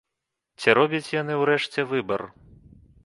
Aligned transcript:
Ці 0.61 0.69
робяць 0.79 1.13
яны 1.21 1.33
ўрэшце 1.41 1.85
выбар? 1.93 2.21